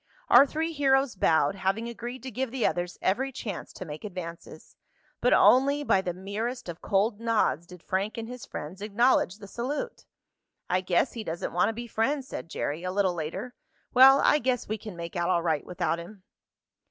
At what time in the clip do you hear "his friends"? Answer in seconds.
8.27-8.81